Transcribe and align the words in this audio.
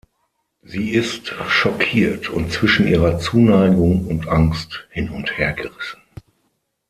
Sie 0.63 0.89
ist 0.89 1.27
schockiert 1.47 2.27
und 2.31 2.51
zwischen 2.51 2.87
ihrer 2.87 3.19
Zuneigung 3.19 4.07
und 4.07 4.27
Angst 4.27 4.87
hin- 4.89 5.11
und 5.11 5.37
hergerissen. 5.37 6.01